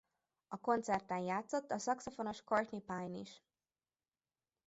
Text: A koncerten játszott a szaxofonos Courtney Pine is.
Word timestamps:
A 0.47 0.57
koncerten 0.57 1.17
játszott 1.19 1.71
a 1.71 1.77
szaxofonos 1.77 2.41
Courtney 2.43 2.81
Pine 2.81 3.17
is. 3.17 3.43